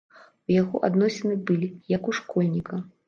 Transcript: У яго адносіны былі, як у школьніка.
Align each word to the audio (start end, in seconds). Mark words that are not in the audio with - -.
У 0.51 0.53
яго 0.61 0.81
адносіны 0.87 1.37
былі, 1.49 1.69
як 1.95 2.09
у 2.13 2.17
школьніка. 2.21 2.81